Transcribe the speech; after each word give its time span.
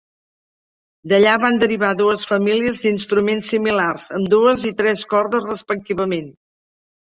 D'allà 1.11 1.35
van 1.43 1.59
derivar 1.63 1.91
dues 1.99 2.23
famílies 2.31 2.81
d'instruments 2.87 3.51
similars, 3.55 4.09
amb 4.19 4.33
dues 4.37 4.67
i 4.73 4.75
tres 4.83 5.07
cordes 5.15 5.49
respectivament. 5.55 6.35